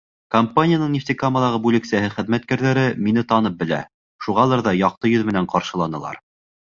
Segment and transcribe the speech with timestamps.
[0.35, 3.81] Компанияның Нефтекамалағы бүлексәһе хеҙмәткәрҙәре мине танып белә,
[4.27, 6.19] шуғалыр ҙа яҡты йөҙ менән ҡаршыланылар.